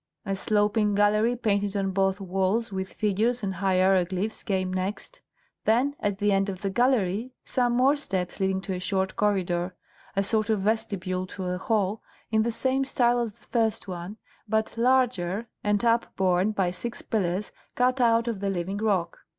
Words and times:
A 0.25 0.35
sloping 0.35 0.95
gallery 0.95 1.35
painted 1.35 1.77
on 1.77 1.91
both 1.91 2.19
walls 2.19 2.71
with 2.73 2.91
figures 2.91 3.43
and 3.43 3.53
hieroglyphs 3.53 4.41
came 4.41 4.73
next, 4.73 5.21
then 5.65 5.95
at 5.99 6.17
the 6.17 6.31
end 6.31 6.49
of 6.49 6.63
the 6.63 6.71
gallery 6.71 7.35
some 7.43 7.73
more 7.73 7.95
steps 7.95 8.39
leading 8.39 8.61
to 8.61 8.73
a 8.73 8.79
short 8.79 9.15
corridor, 9.15 9.75
a 10.15 10.23
sort 10.23 10.49
of 10.49 10.61
vestibule 10.61 11.27
to 11.27 11.45
a 11.49 11.59
hall 11.59 12.01
in 12.31 12.41
the 12.41 12.49
same 12.49 12.83
style 12.83 13.19
as 13.19 13.31
the 13.33 13.45
first 13.51 13.87
one, 13.87 14.17
but 14.49 14.75
larger 14.75 15.45
and 15.63 15.85
upborne 15.85 16.49
by 16.51 16.71
six 16.71 17.03
pillars 17.03 17.51
cut 17.75 18.01
out 18.01 18.27
of 18.27 18.39
the 18.39 18.49
living 18.49 18.77
rock. 18.77 19.19